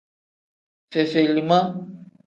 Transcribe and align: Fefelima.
Fefelima. 0.91 1.59